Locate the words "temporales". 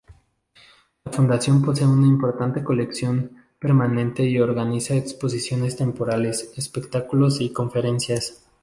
5.75-6.51